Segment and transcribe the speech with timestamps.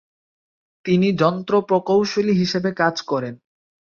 [0.85, 3.33] তিনি যন্ত্রপ্রকৌশলী হিসেবে কাজ করেন।